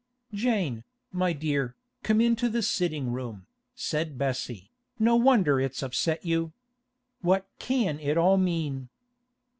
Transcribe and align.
'Jane, 0.33 0.83
my 1.11 1.31
dear, 1.31 1.75
come 2.01 2.19
into 2.19 2.49
the 2.49 2.63
sitting 2.63 3.11
room,' 3.11 3.45
said 3.75 4.17
Bessie 4.17 4.71
'No 4.97 5.15
wonder 5.15 5.59
it's 5.61 5.83
upset 5.83 6.25
you. 6.25 6.53
What 7.21 7.47
can 7.59 7.99
it 7.99 8.17
all 8.17 8.37
mean? 8.37 8.89